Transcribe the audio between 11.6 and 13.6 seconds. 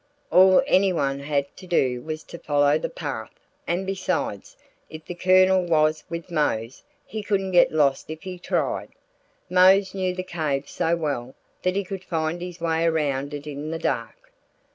that he could find his way around it